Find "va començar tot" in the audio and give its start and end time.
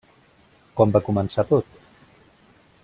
0.95-1.79